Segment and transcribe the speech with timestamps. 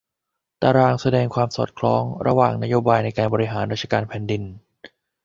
[0.61, 4.43] ตารางแสดงความสอดคล้องระหว่างนโยบายในการบริหารราชการแผ่นดิน